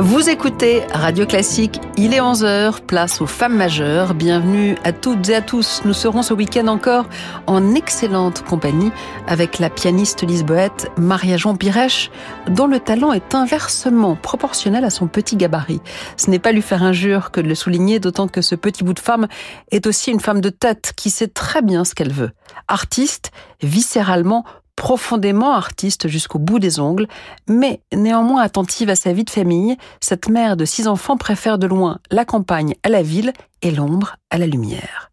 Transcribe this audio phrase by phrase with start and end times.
[0.00, 4.14] Vous écoutez Radio Classique, il est 11h, place aux femmes majeures.
[4.14, 5.82] Bienvenue à toutes et à tous.
[5.84, 7.06] Nous serons ce week-end encore
[7.48, 8.92] en excellente compagnie
[9.26, 12.12] avec la pianiste lisboète Maria Jean Pirèche,
[12.48, 15.80] dont le talent est inversement proportionnel à son petit gabarit.
[16.16, 18.94] Ce n'est pas lui faire injure que de le souligner, d'autant que ce petit bout
[18.94, 19.26] de femme
[19.72, 22.30] est aussi une femme de tête qui sait très bien ce qu'elle veut.
[22.68, 24.44] Artiste, viscéralement
[24.78, 27.08] profondément artiste jusqu'au bout des ongles,
[27.48, 31.66] mais néanmoins attentive à sa vie de famille, cette mère de six enfants préfère de
[31.66, 35.10] loin la campagne à la ville et l'ombre à la lumière.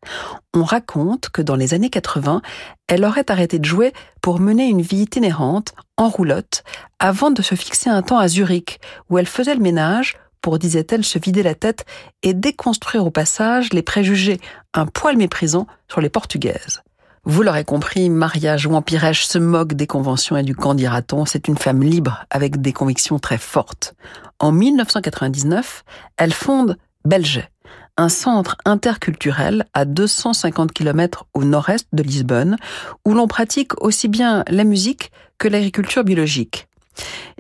[0.54, 2.44] On raconte que dans les années 80,
[2.88, 3.92] elle aurait arrêté de jouer
[4.22, 6.64] pour mener une vie itinérante, en roulotte,
[7.00, 8.80] avant de se fixer un temps à Zurich,
[9.10, 11.86] où elle faisait le ménage pour, disait-elle, se vider la tête
[12.22, 14.40] et déconstruire au passage les préjugés
[14.76, 16.84] un poil méprisants sur les portugaises.
[17.28, 21.26] Vous l'aurez compris, Maria Jouan-Pirèche se moque des conventions et du candidaton.
[21.26, 23.96] C'est une femme libre avec des convictions très fortes.
[24.40, 25.84] En 1999,
[26.18, 27.50] elle fonde Belget,
[27.98, 32.58] un centre interculturel à 250 km au nord-est de Lisbonne,
[33.06, 36.68] où l'on pratique aussi bien la musique que l'agriculture biologique.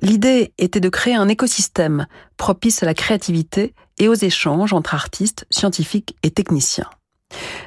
[0.02, 5.46] L'idée était de créer un écosystème propice à la créativité et aux échanges entre artistes,
[5.52, 6.90] scientifiques et techniciens.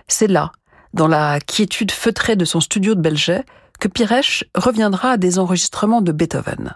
[0.09, 0.51] C'est là
[0.95, 3.45] dans la quiétude feutrée de son studio de Belget,
[3.79, 6.75] que Pirèche reviendra à des enregistrements de Beethoven.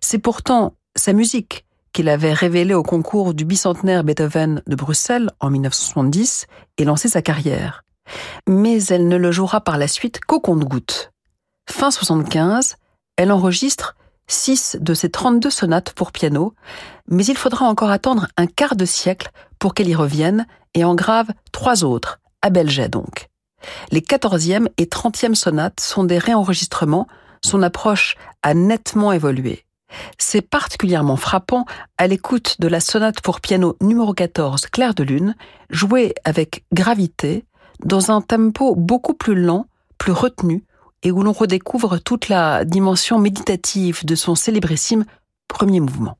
[0.00, 5.50] C'est pourtant sa musique qu'il avait révélée au concours du bicentenaire Beethoven de Bruxelles en
[5.50, 6.46] 1970
[6.78, 7.84] et lancé sa carrière.
[8.48, 11.12] Mais elle ne le jouera par la suite qu'au compte-gouttes.
[11.70, 12.76] Fin 75,
[13.16, 16.54] elle enregistre six de ses 32 sonates pour piano,
[17.08, 20.94] mais il faudra encore attendre un quart de siècle pour qu'elle y revienne et en
[20.94, 23.28] grave trois autres, à Belget donc.
[23.90, 27.06] Les 14e et 30e sonates sont des réenregistrements,
[27.42, 29.64] son approche a nettement évolué.
[30.18, 31.66] C'est particulièrement frappant
[31.98, 35.34] à l'écoute de la sonate pour piano numéro 14 Clair de Lune,
[35.70, 37.44] jouée avec gravité,
[37.84, 39.66] dans un tempo beaucoup plus lent,
[39.98, 40.64] plus retenu,
[41.02, 45.04] et où l'on redécouvre toute la dimension méditative de son célébrissime
[45.48, 46.16] premier mouvement.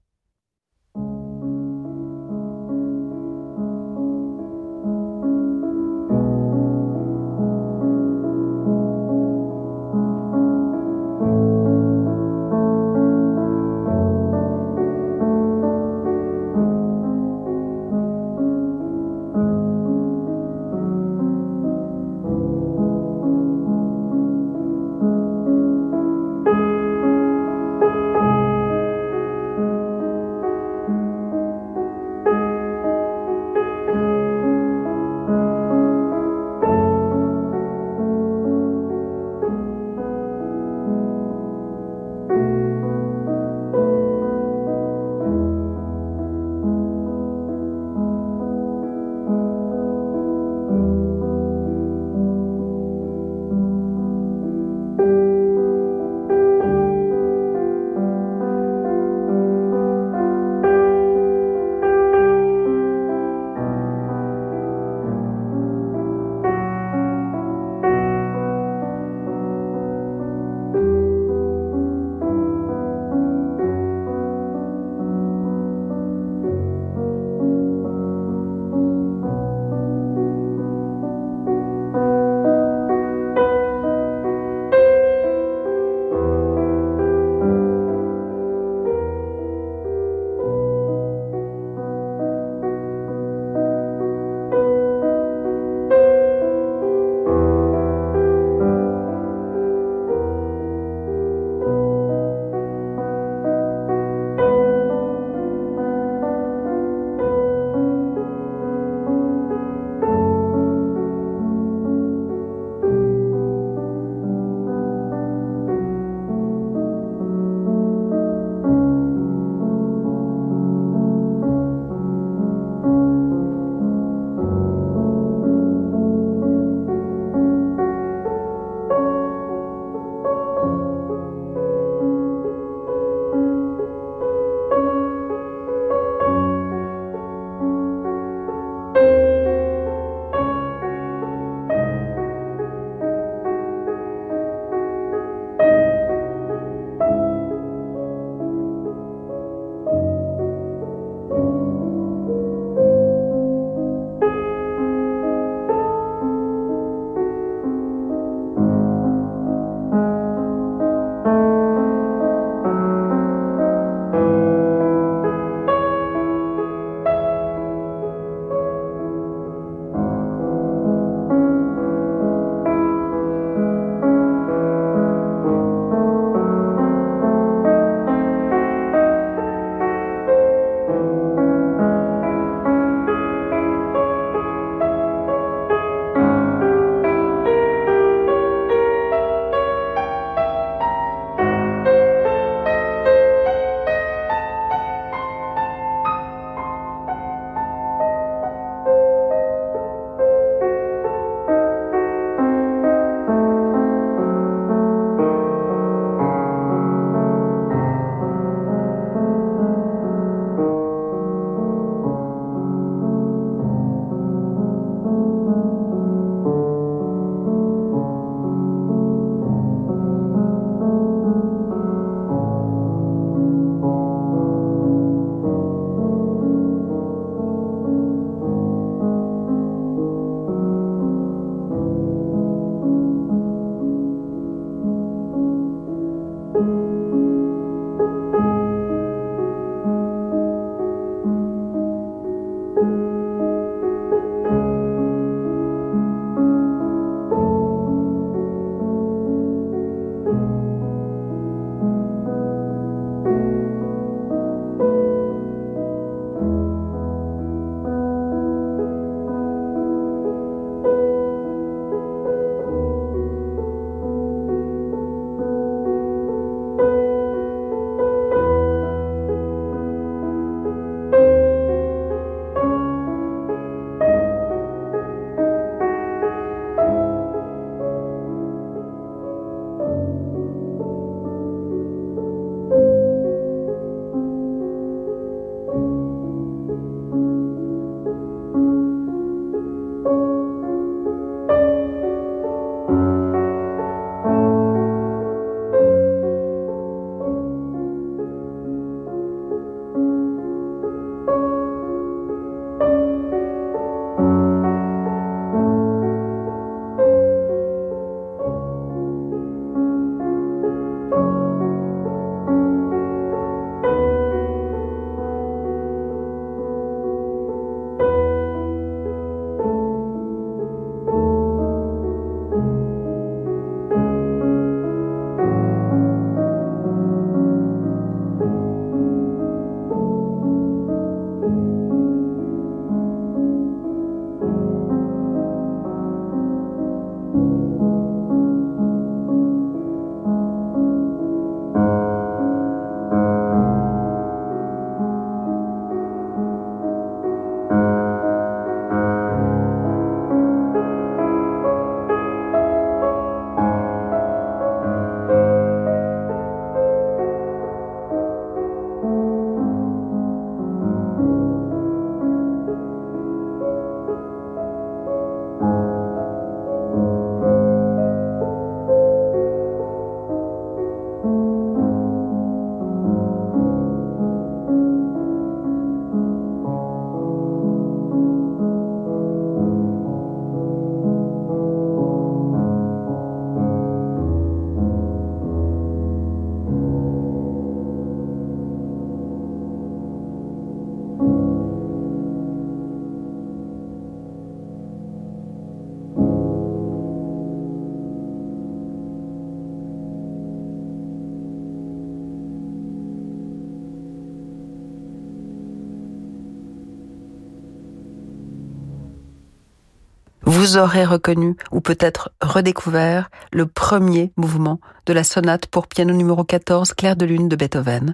[410.74, 416.42] Vous aurez reconnu ou peut-être redécouvert le premier mouvement de la sonate pour piano numéro
[416.42, 418.12] 14 Clair de lune de Beethoven,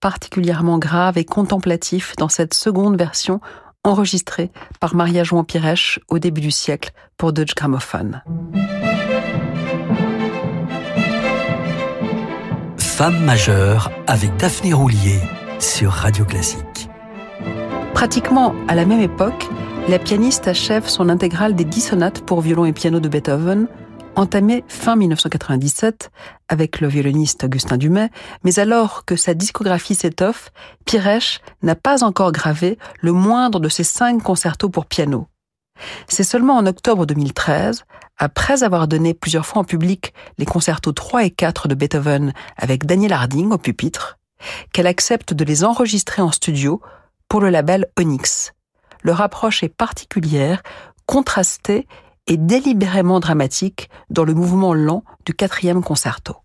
[0.00, 3.42] particulièrement grave et contemplatif dans cette seconde version
[3.84, 4.50] enregistrée
[4.80, 8.12] par Maria Jouan Pirèche au début du siècle pour Deutsche Grammophon.
[12.78, 15.20] Femme majeure avec Daphné Roulier
[15.58, 16.88] sur Radio Classique.
[17.92, 19.46] Pratiquement à la même époque,
[19.88, 23.68] la pianiste achève son intégrale des dix sonates pour violon et piano de Beethoven,
[24.16, 26.10] entamée fin 1997
[26.48, 28.10] avec le violoniste Augustin Dumay,
[28.44, 30.50] mais alors que sa discographie s'étoffe,
[30.84, 35.26] Piresh n'a pas encore gravé le moindre de ses cinq concertos pour piano.
[36.06, 37.84] C'est seulement en octobre 2013,
[38.18, 42.84] après avoir donné plusieurs fois en public les concertos 3 et 4 de Beethoven avec
[42.84, 44.18] Daniel Harding au pupitre,
[44.74, 46.82] qu'elle accepte de les enregistrer en studio
[47.26, 48.52] pour le label Onyx,
[49.02, 50.62] leur approche est particulière,
[51.06, 51.86] contrastée
[52.26, 56.36] et délibérément dramatique dans le mouvement lent du quatrième concerto.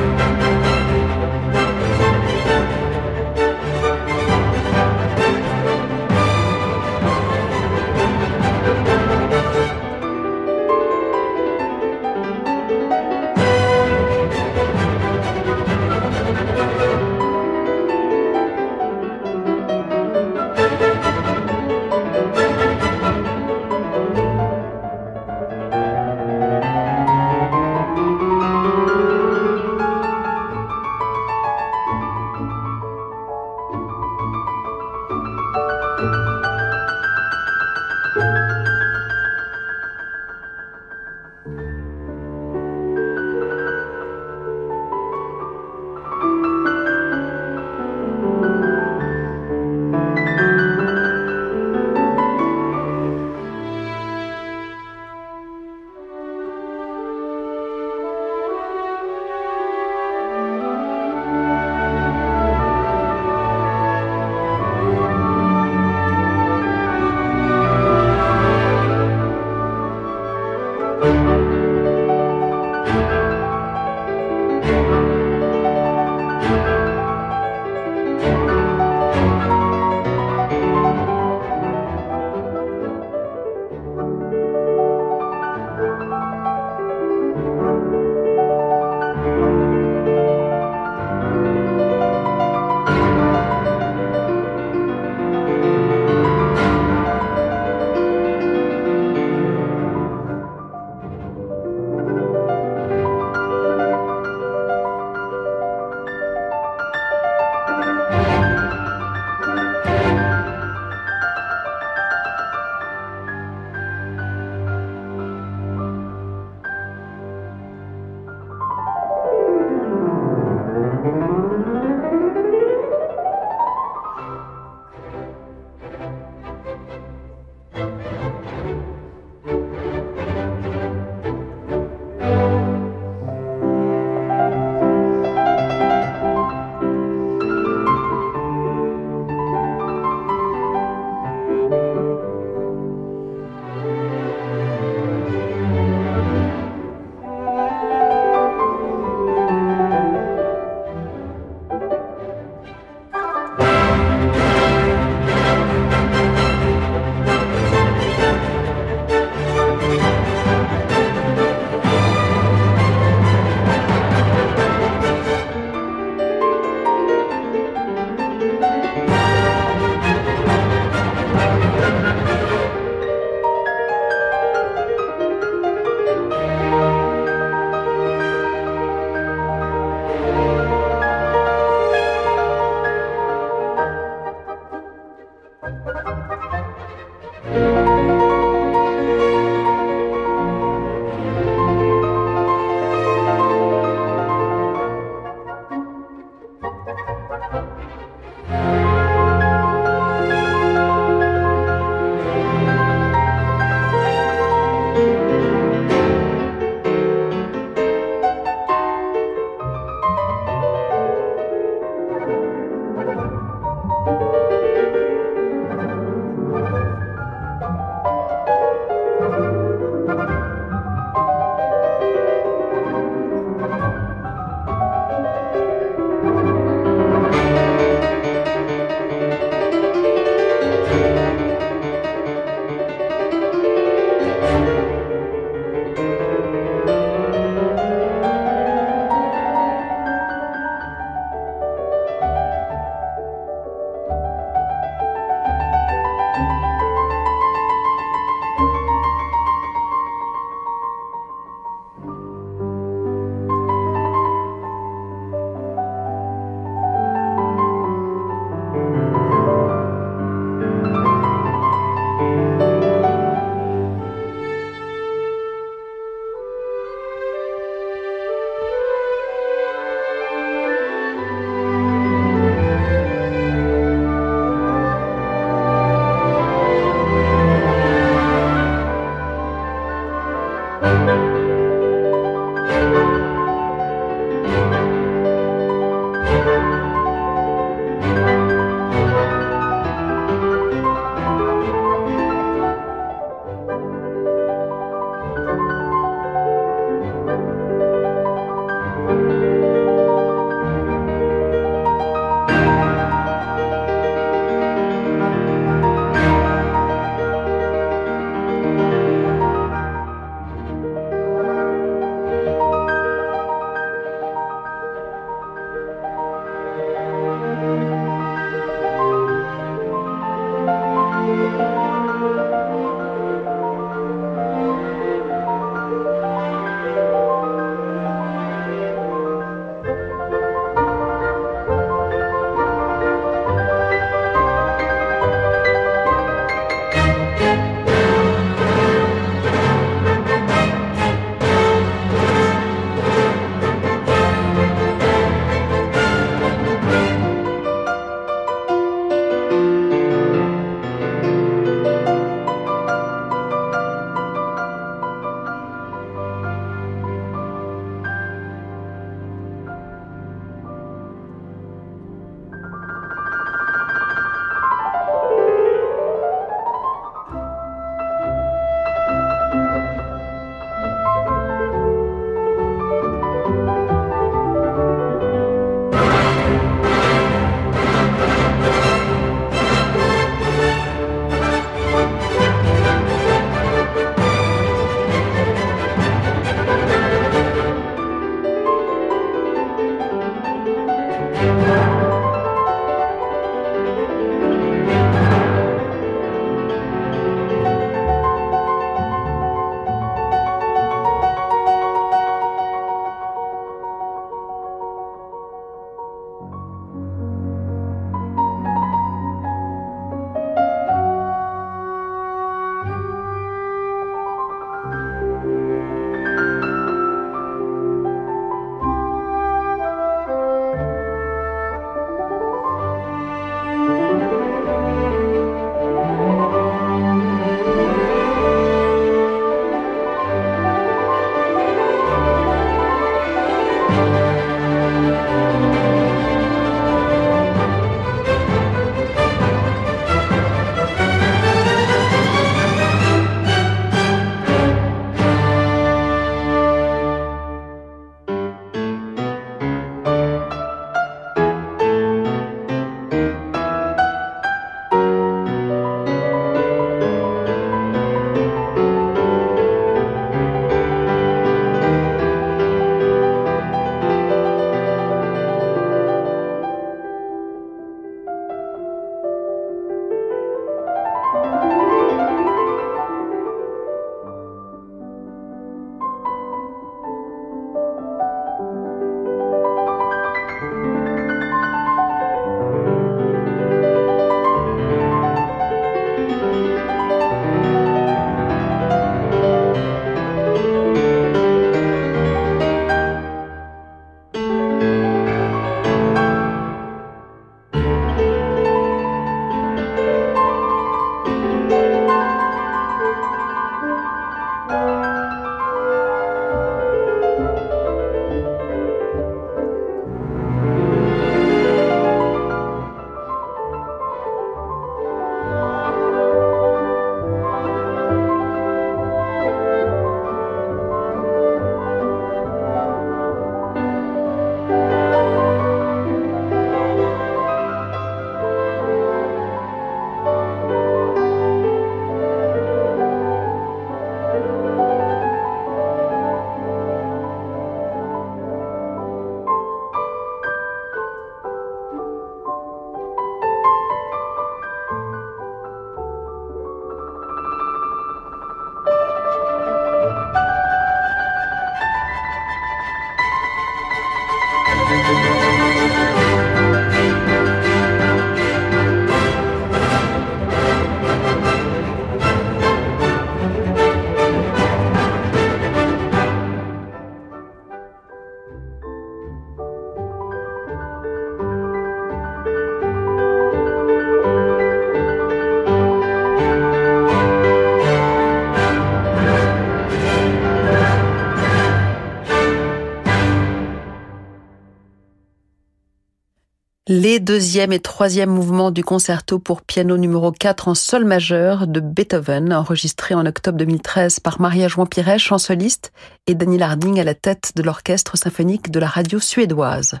[587.00, 591.80] Les deuxième et troisième mouvements du concerto pour piano numéro 4 en sol majeur de
[591.80, 595.90] Beethoven, enregistré en octobre 2013 par Maria Jouan Piret, chanceliste,
[596.26, 600.00] et Daniel Harding à la tête de l'orchestre symphonique de la radio suédoise.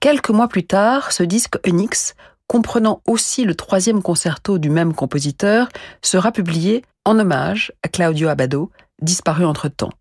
[0.00, 2.16] Quelques mois plus tard, ce disque Unix,
[2.48, 5.68] comprenant aussi le troisième concerto du même compositeur,
[6.02, 9.92] sera publié en hommage à Claudio Abbado, disparu entre-temps.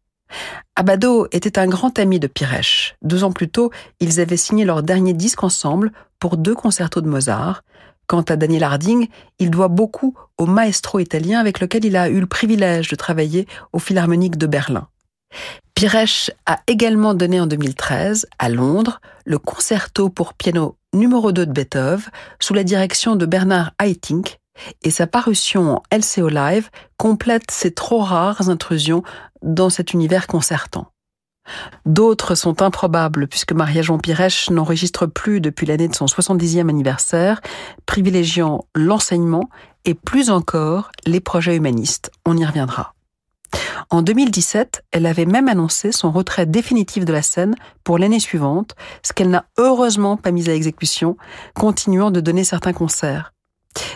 [0.76, 2.96] Abado était un grand ami de Piresh.
[3.02, 7.08] Deux ans plus tôt, ils avaient signé leur dernier disque ensemble pour deux concertos de
[7.08, 7.63] Mozart.
[8.08, 9.08] Quant à Daniel Harding,
[9.40, 13.48] il doit beaucoup au maestro italien avec lequel il a eu le privilège de travailler
[13.74, 14.88] au Philharmonique de Berlin.
[15.76, 21.52] Piresh a également donné en 2013, à Londres, le concerto pour piano numéro 2 de
[21.52, 22.10] Beethoven
[22.40, 24.40] sous la direction de Bernard Haitink,
[24.84, 29.04] et sa parution en LCO Live complète ces trop rares intrusions
[29.41, 30.91] dans cet univers concertant.
[31.86, 37.41] D'autres sont improbables puisque Maria Jean Piresh n'enregistre plus depuis l'année de son 70e anniversaire,
[37.86, 39.50] privilégiant l'enseignement
[39.86, 42.12] et plus encore les projets humanistes.
[42.26, 42.93] On y reviendra.
[43.89, 48.76] En 2017, elle avait même annoncé son retrait définitif de la scène pour l'année suivante,
[49.02, 51.15] ce qu'elle n'a heureusement pas mis à exécution,
[51.54, 53.34] continuant de donner certains concerts.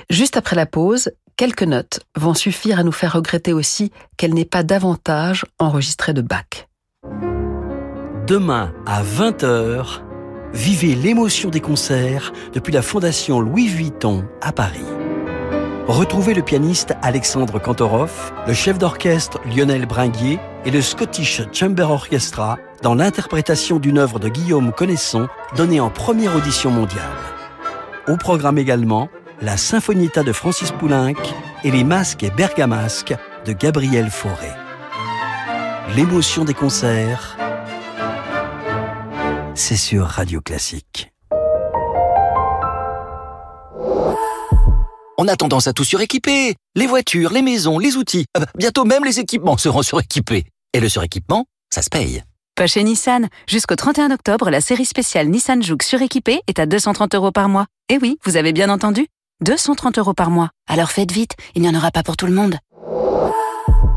[0.09, 4.45] Juste après la pause, quelques notes vont suffire à nous faire regretter aussi qu'elle n'ait
[4.45, 6.67] pas davantage enregistré de Bach.
[8.27, 10.01] Demain à 20h,
[10.53, 14.85] vivez l'émotion des concerts depuis la Fondation Louis Vuitton à Paris.
[15.87, 22.59] Retrouvez le pianiste Alexandre Kantorov, le chef d'orchestre Lionel Bringuier et le Scottish Chamber Orchestra
[22.83, 27.01] dans l'interprétation d'une œuvre de Guillaume Connaisson donnée en première audition mondiale.
[28.07, 29.09] Au programme également
[29.41, 31.15] la Symphonietta de Francis Poulenc
[31.63, 33.13] et les Masques et Bergamasques
[33.45, 34.51] de Gabriel Fauré.
[35.95, 37.37] L'émotion des concerts,
[39.55, 41.11] c'est sur Radio Classique.
[45.17, 46.55] On a tendance à tout suréquiper.
[46.75, 48.25] Les voitures, les maisons, les outils.
[48.33, 50.45] Bah, bientôt même les équipements seront suréquipés.
[50.73, 52.23] Et le suréquipement, ça se paye.
[52.55, 53.27] Pas chez Nissan.
[53.47, 57.65] Jusqu'au 31 octobre, la série spéciale Nissan Juke suréquipée est à 230 euros par mois.
[57.89, 59.07] Et oui, vous avez bien entendu
[59.41, 60.49] 230 euros par mois.
[60.69, 62.55] Alors faites vite, il n'y en aura pas pour tout le monde.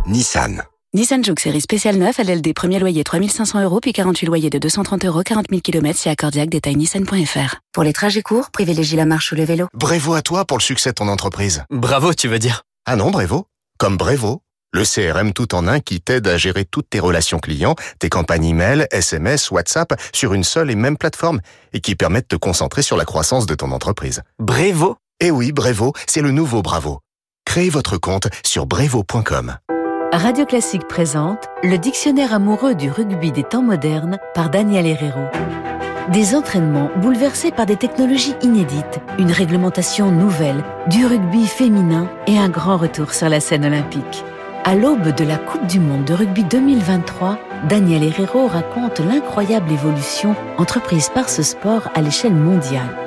[0.06, 0.62] Nissan.
[0.94, 5.04] Nissan Juke série spéciale 9, LLD premier loyer 3500 euros puis 48 loyers de 230
[5.06, 7.56] euros, 40 000 km chez Accordiac, détail nissan.fr.
[7.72, 9.66] Pour les trajets courts, privilégie la marche ou le vélo.
[9.74, 11.64] Bravo à toi pour le succès de ton entreprise.
[11.70, 12.62] Bravo, tu veux dire?
[12.86, 13.46] Ah non, Bravo.
[13.76, 17.74] Comme Brevo, le CRM tout en un qui t'aide à gérer toutes tes relations clients,
[17.98, 21.40] tes campagnes email, SMS, WhatsApp sur une seule et même plateforme
[21.72, 24.22] et qui permet de te concentrer sur la croissance de ton entreprise.
[24.38, 26.98] Brevo Eh oui, Brevo, c'est le nouveau Bravo.
[27.46, 29.56] Créez votre compte sur brevo.com.
[30.12, 35.26] Radio Classique présente Le dictionnaire amoureux du rugby des temps modernes par Daniel Herrero.
[36.12, 42.48] Des entraînements bouleversés par des technologies inédites, une réglementation nouvelle, du rugby féminin et un
[42.48, 44.24] grand retour sur la scène olympique.
[44.64, 50.34] À l'aube de la Coupe du Monde de rugby 2023, Daniel Herrero raconte l'incroyable évolution
[50.58, 53.03] entreprise par ce sport à l'échelle mondiale.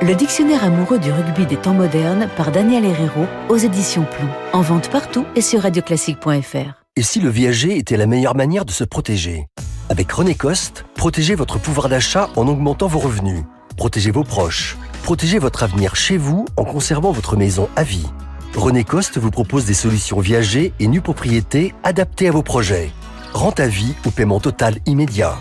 [0.00, 4.28] Le dictionnaire amoureux du rugby des temps modernes par Daniel Herrero aux éditions Plomb.
[4.52, 6.84] En vente partout et sur radioclassique.fr.
[6.94, 9.46] Et si le viager était la meilleure manière de se protéger?
[9.88, 13.42] Avec René Coste, protégez votre pouvoir d'achat en augmentant vos revenus.
[13.76, 14.76] Protégez vos proches.
[15.02, 18.06] Protégez votre avenir chez vous en conservant votre maison à vie.
[18.54, 22.92] René Coste vous propose des solutions viager et nue propriété adaptées à vos projets.
[23.34, 25.36] Rente à vie ou paiement total immédiat.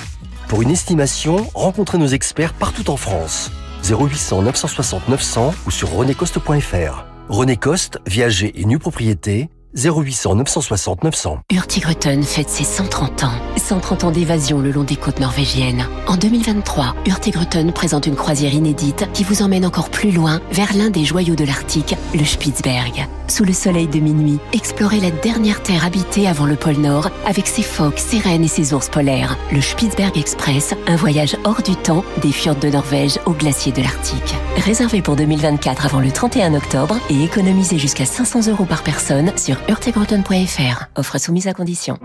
[0.48, 3.52] Pour une estimation, rencontrez nos experts partout en France.
[3.84, 7.06] 0800 960 900 ou sur renécoste.fr.
[7.30, 11.40] René Coste, viager et nue propriété, 0800 960 900.
[11.52, 13.32] Hurtigruten fête ses 130 ans.
[13.58, 15.86] 130 ans d'évasion le long des côtes norvégiennes.
[16.08, 20.90] En 2023, Hurtigruten présente une croisière inédite qui vous emmène encore plus loin vers l'un
[20.90, 23.08] des joyaux de l'Arctique, le Spitzberg.
[23.28, 27.46] Sous le soleil de minuit, explorez la dernière terre habitée avant le pôle Nord avec
[27.46, 29.38] ses phoques, ses rennes et ses ours polaires.
[29.52, 33.82] Le Spitzberg Express, un voyage hors du temps des fjords de Norvège au glacier de
[33.82, 34.36] l'Arctique.
[34.66, 39.58] Réservé pour 2024 avant le 31 octobre et économisez jusqu'à 500 euros par personne sur
[39.68, 40.86] hurtigruten.fr.
[40.96, 41.98] Offre soumise à condition.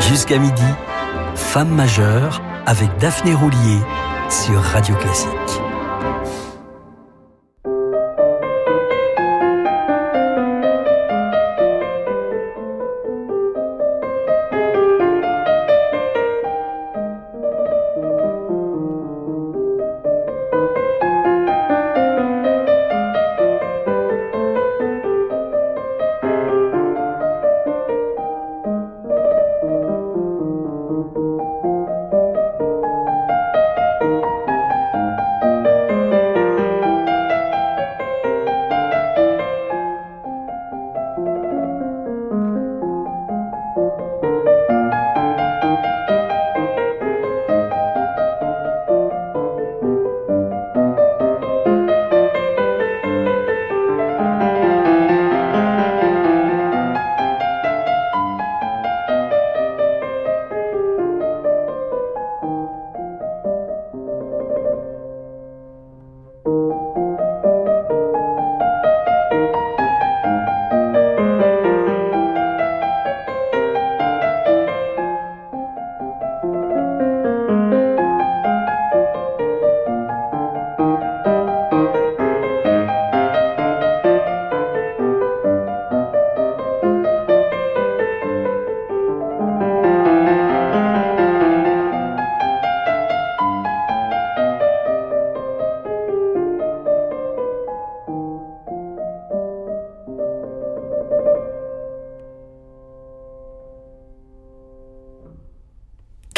[0.00, 0.62] Jusqu'à midi,
[1.34, 3.78] Femme majeure avec Daphné Roulier
[4.28, 5.65] sur Radio Classique.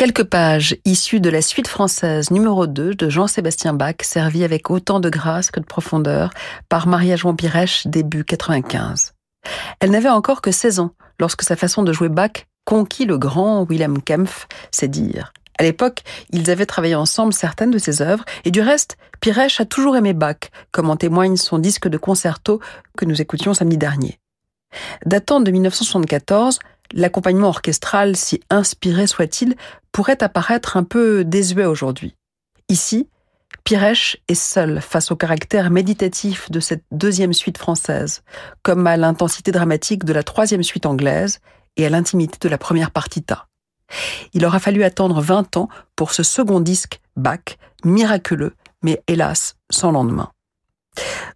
[0.09, 5.01] Quelques pages issues de la suite française numéro 2 de Jean-Sébastien Bach, servies avec autant
[5.01, 6.31] de grâce que de profondeur
[6.71, 9.13] par Maria Jouan Pirèche début 95.
[9.81, 13.67] Elle n'avait encore que 16 ans lorsque sa façon de jouer Bach conquit le grand
[13.69, 15.35] Wilhelm Kempf, c'est dire.
[15.59, 19.67] À l'époque, ils avaient travaillé ensemble certaines de ses œuvres, et du reste, Pirèche a
[19.67, 20.39] toujours aimé Bach,
[20.73, 22.63] comme en témoigne son disque de concerto
[22.97, 24.19] que nous écoutions samedi dernier.
[25.05, 26.61] Datant de 1974,
[26.93, 29.57] l'accompagnement orchestral, si inspiré soit-il,
[29.93, 32.15] pourrait apparaître un peu désuet aujourd'hui.
[32.69, 33.09] Ici,
[33.65, 38.23] Pirèche est seul face au caractère méditatif de cette deuxième suite française,
[38.63, 41.41] comme à l'intensité dramatique de la troisième suite anglaise
[41.77, 43.47] et à l'intimité de la première partita.
[44.35, 49.93] Il aura fallu attendre 20 ans pour ce second disque, Bach, miraculeux, mais hélas sans
[49.93, 50.31] lendemain.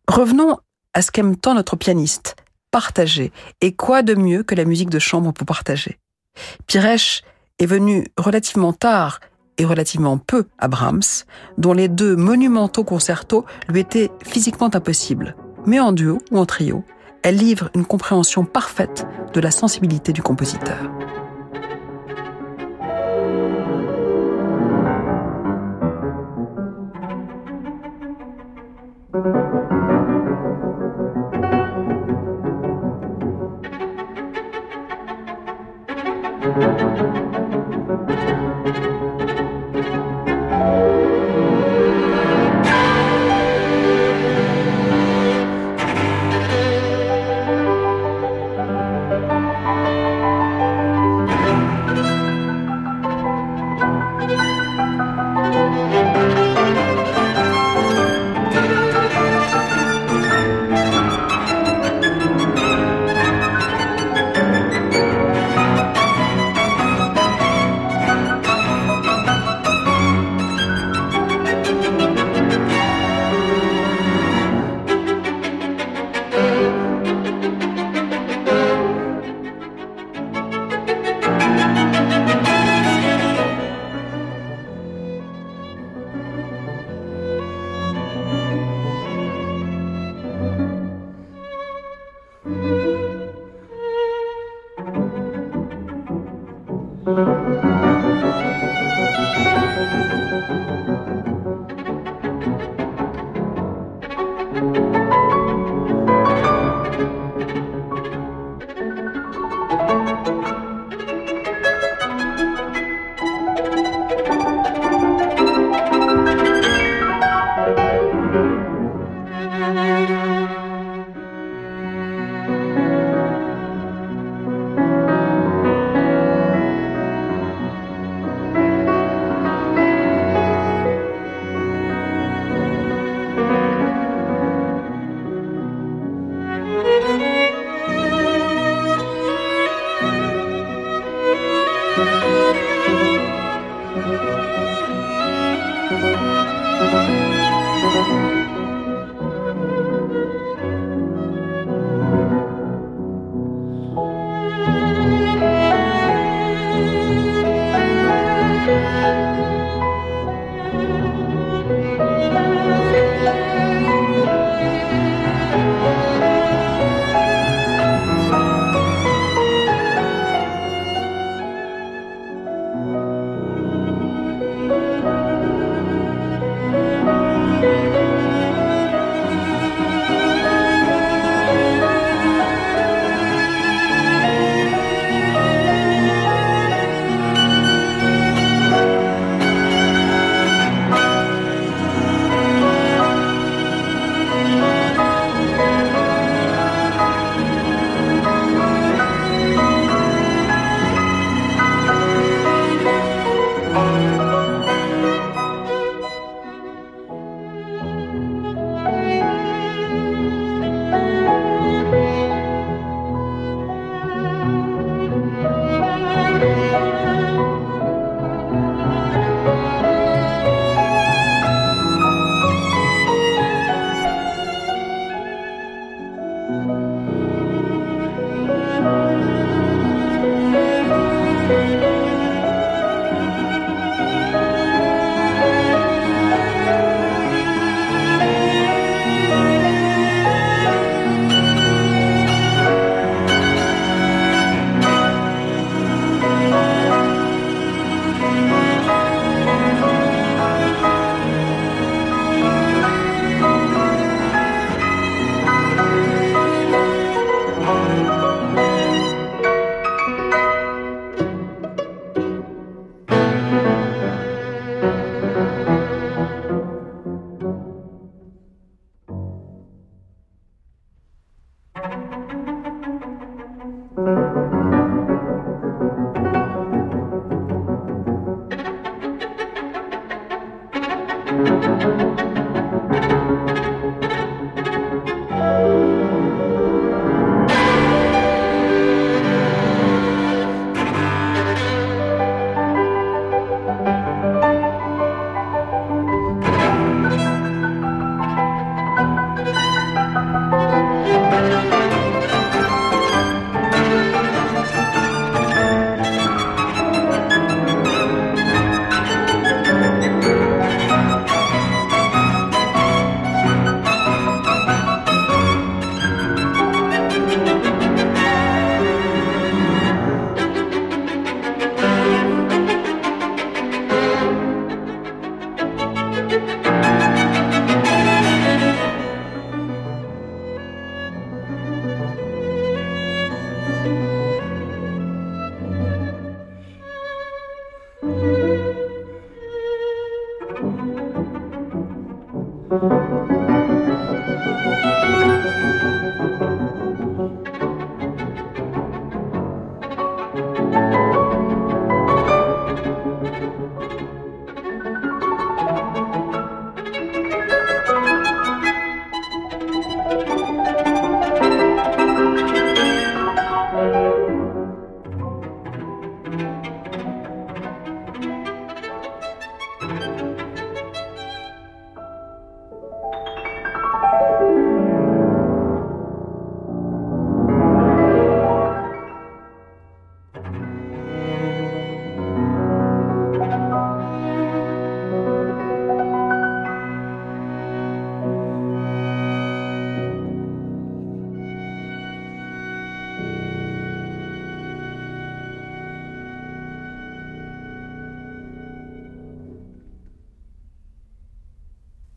[0.08, 0.58] Revenons
[0.94, 2.36] à ce qu'aime tant notre pianiste,
[2.72, 3.30] partager.
[3.60, 6.00] Et quoi de mieux que la musique de chambre pour partager?
[6.66, 7.22] Pirèche
[7.60, 9.20] est venu relativement tard
[9.58, 11.24] et relativement peu à Brahms,
[11.58, 15.36] dont les deux monumentaux concertos lui étaient physiquement impossibles.
[15.66, 16.82] Mais en duo ou en trio,
[17.22, 20.90] elle livre une compréhension parfaite de la sensibilité du compositeur.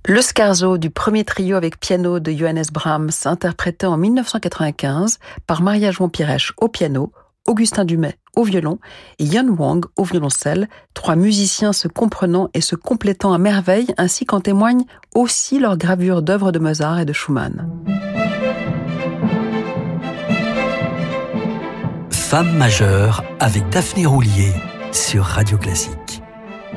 [0.08, 5.89] Le Scarzo du premier trio avec piano de Johannes Brahms, interprété en 1995 par Maria
[5.89, 7.12] Jouan Pirèche au piano,
[7.47, 8.78] Augustin Dumay au violon
[9.18, 14.28] et Yan Wang au violoncelle, trois musiciens se comprenant et se complétant à merveille, ainsi
[14.28, 14.86] qu'en témoignent
[15.16, 17.68] aussi leurs gravures d'œuvres de Mozart et de Schumann.
[22.12, 24.53] Femme majeure avec Daphné Roulier
[24.91, 26.05] sur Radio Classique.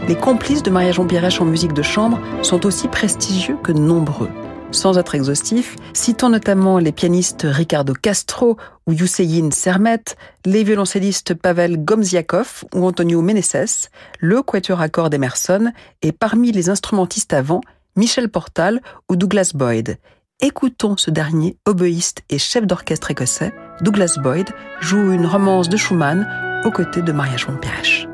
[0.07, 4.31] Les complices de Maria Jean Pirèche en musique de chambre sont aussi prestigieux que nombreux.
[4.71, 10.05] Sans être exhaustif, citons notamment les pianistes Ricardo Castro ou Yousseyin Sermet,
[10.45, 13.89] les violoncellistes Pavel Gomziakov ou Antonio Meneses,
[14.21, 15.73] le quatuor à cordes Emerson
[16.03, 17.63] et parmi les instrumentistes avant,
[17.97, 18.81] Michel Portal
[19.11, 19.99] ou Douglas Boyd.
[20.41, 23.53] Écoutons ce dernier, oboïste et chef d'orchestre écossais.
[23.81, 26.29] Douglas Boyd joue une romance de Schumann
[26.65, 28.08] aux côtés de Maria Joan Pirèche.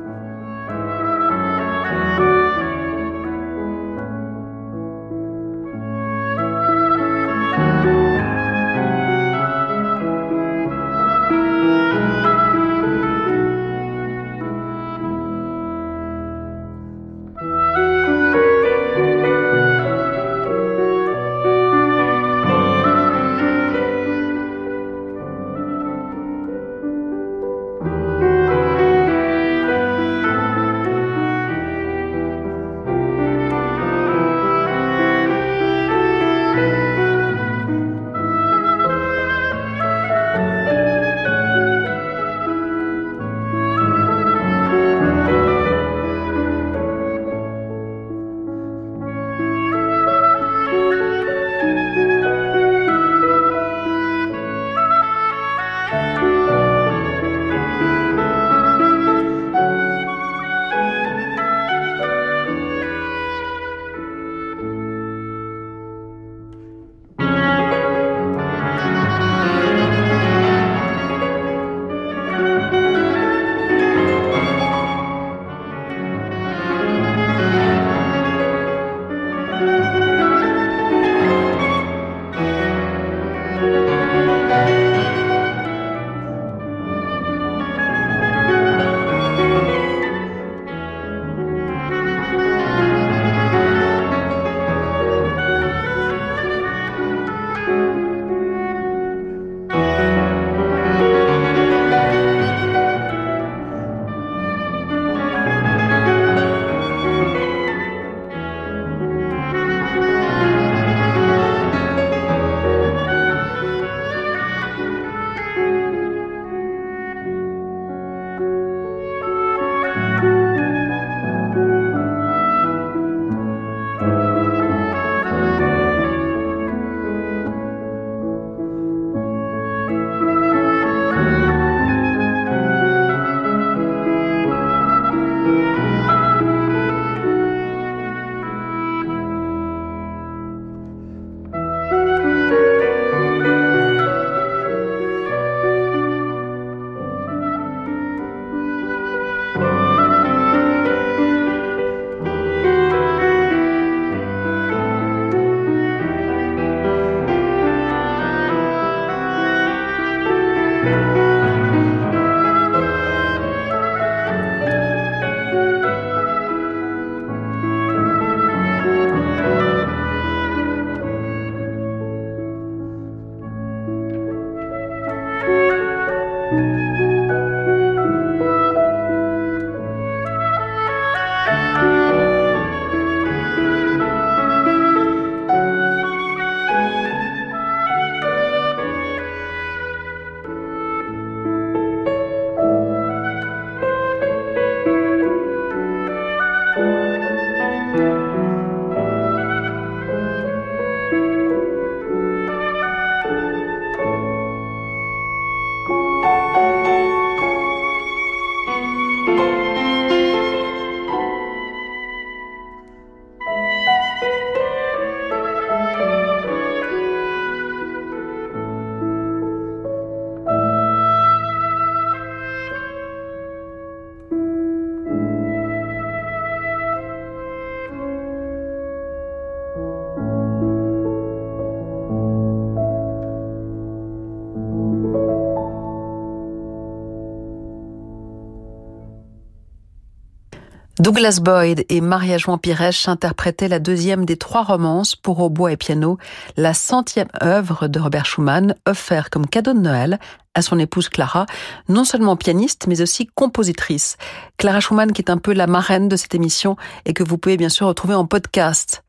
[241.14, 246.18] Douglas Boyd et Maria-Joan Pires interprétaient la deuxième des trois romances pour hautbois et piano,
[246.56, 250.18] la centième œuvre de Robert Schumann, offerte comme cadeau de Noël
[250.54, 251.46] à son épouse Clara,
[251.88, 254.16] non seulement pianiste, mais aussi compositrice.
[254.56, 257.56] Clara Schumann qui est un peu la marraine de cette émission et que vous pouvez
[257.56, 259.04] bien sûr retrouver en podcast.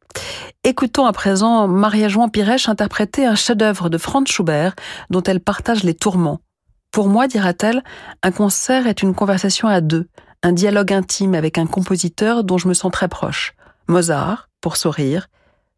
[0.63, 4.75] Écoutons à présent Maria-Joan Pires interpréter un chef-d'œuvre de Franz Schubert
[5.09, 6.39] dont elle partage les tourments.
[6.91, 7.83] Pour moi, dira-t-elle,
[8.21, 10.07] un concert est une conversation à deux,
[10.45, 13.55] un dialogue intime avec un compositeur dont je me sens très proche.
[13.87, 15.27] Mozart, pour sourire,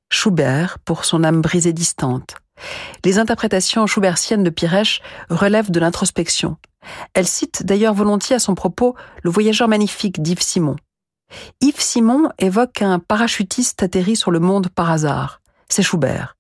[0.10, 2.36] Schubert, pour son âme brisée distante.
[3.06, 6.58] Les interprétations schubertiennes de Piresh relèvent de l'introspection.
[7.14, 8.94] Elle cite d'ailleurs volontiers à son propos
[9.24, 10.76] Le voyageur magnifique d'Yves Simon.
[11.62, 15.40] Yves Simon évoque un parachutiste atterri sur le monde par hasard.
[15.70, 16.36] C'est Schubert.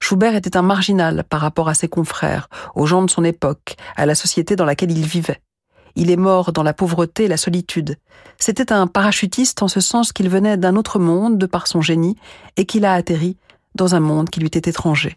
[0.00, 4.04] Schubert était un marginal par rapport à ses confrères, aux gens de son époque, à
[4.04, 5.40] la société dans laquelle il vivait.
[5.96, 7.96] Il est mort dans la pauvreté et la solitude.
[8.38, 12.16] C'était un parachutiste en ce sens qu'il venait d'un autre monde de par son génie
[12.56, 13.36] et qu'il a atterri
[13.74, 15.16] dans un monde qui lui était étranger.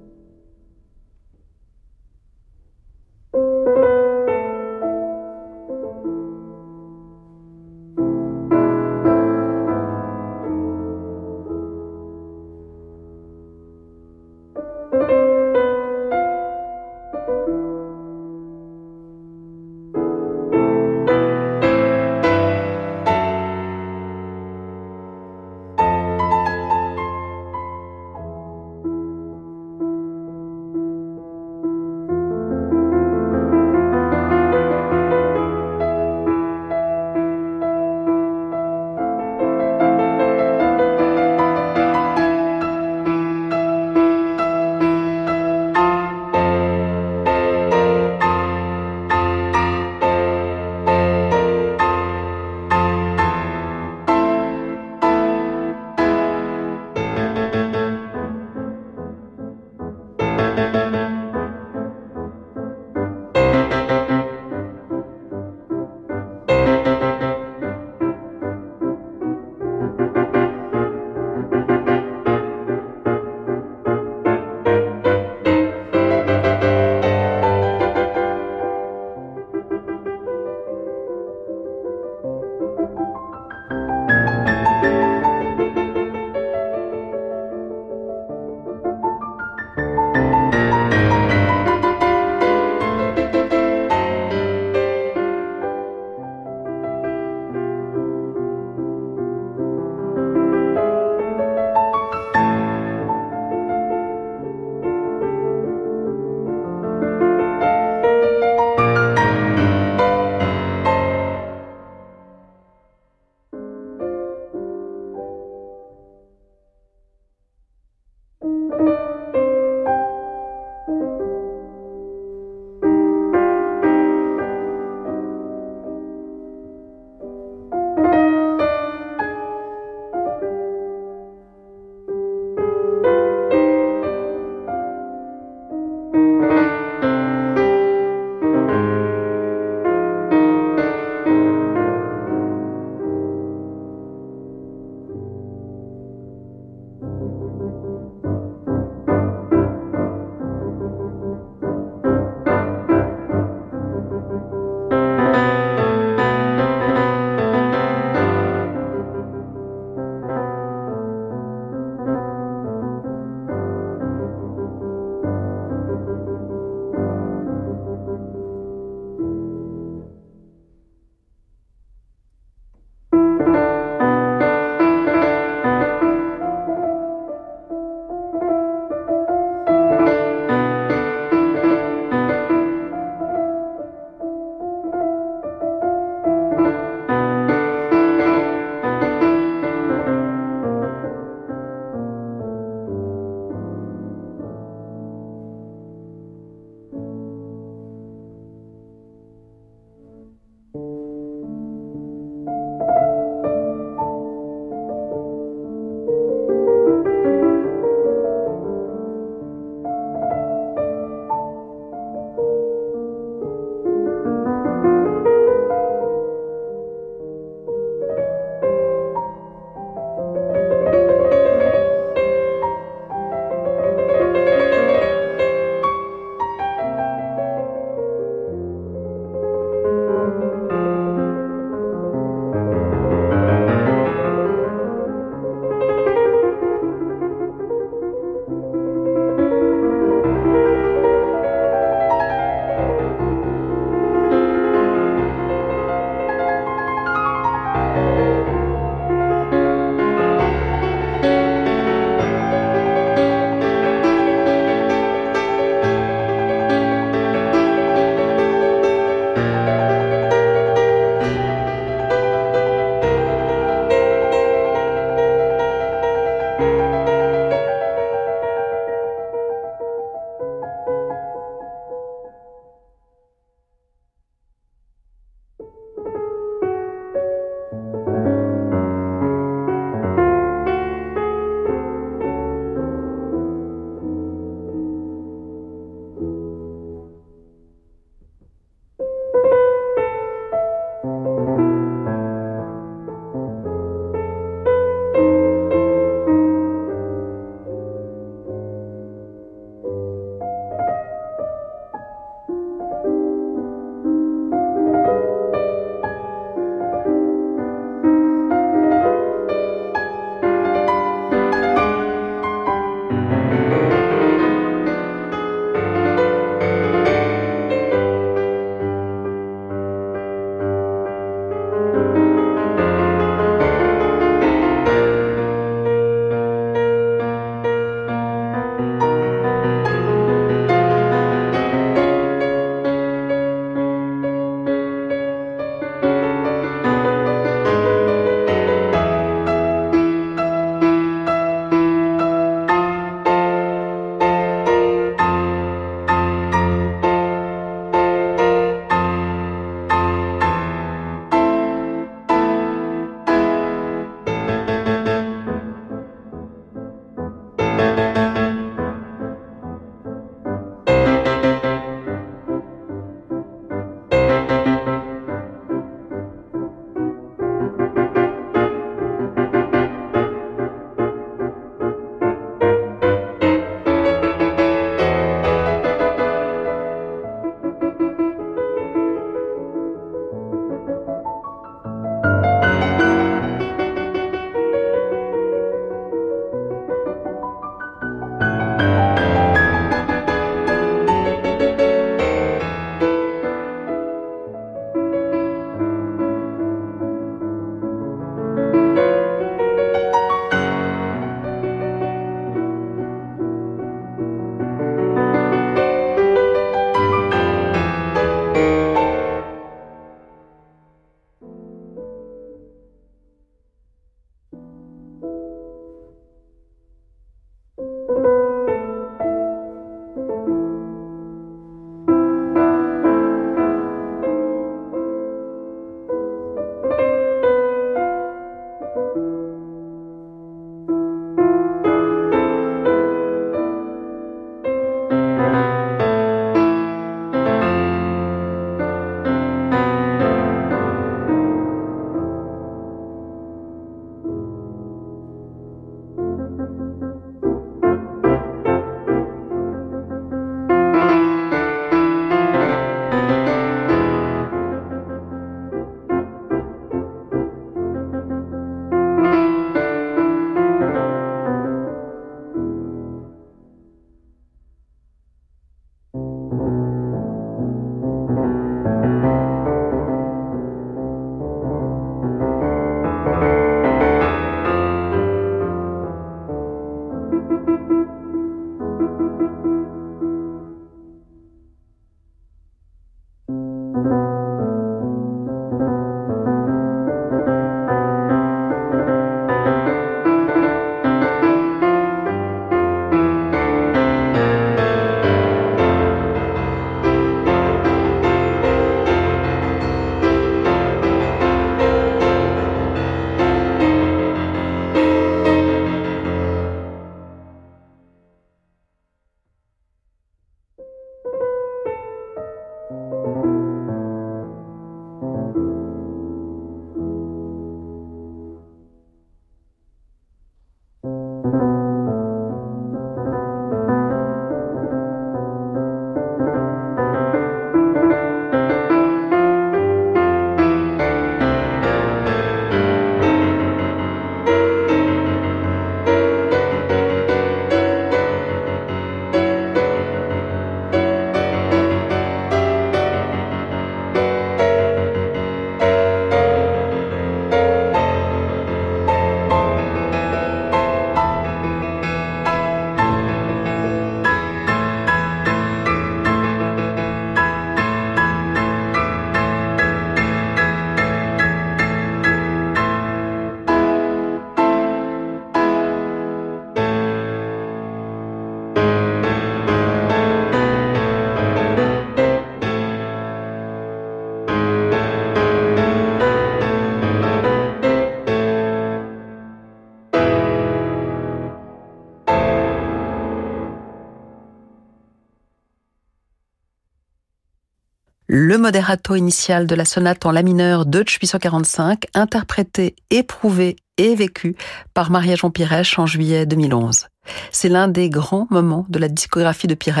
[588.50, 594.56] Le moderato initial de la sonate en la mineur Deutsch 845, interprété, éprouvé et vécu
[594.92, 597.06] par Maria-Jean Pires en juillet 2011.
[597.52, 600.00] C'est l'un des grands moments de la discographie de Pires,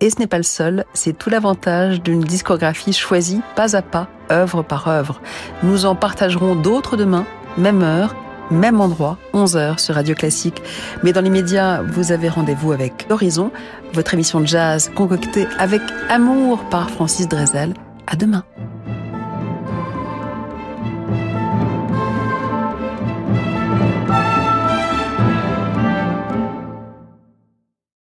[0.00, 4.06] et ce n'est pas le seul, c'est tout l'avantage d'une discographie choisie pas à pas,
[4.30, 5.20] œuvre par œuvre.
[5.64, 7.26] Nous en partagerons d'autres demain,
[7.58, 8.14] même heure,
[8.50, 10.62] même endroit, 11h sur Radio Classique.
[11.02, 13.50] Mais dans l'immédiat, vous avez rendez-vous avec L'Horizon,
[13.92, 17.74] votre émission de jazz concoctée avec amour par Francis Drezel.
[18.06, 18.44] À demain.